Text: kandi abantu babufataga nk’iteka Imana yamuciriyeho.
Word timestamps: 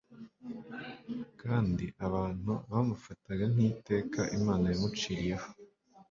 kandi 1.41 1.85
abantu 2.05 2.51
babufataga 2.71 3.43
nk’iteka 3.53 4.21
Imana 4.37 4.65
yamuciriyeho. 4.71 5.47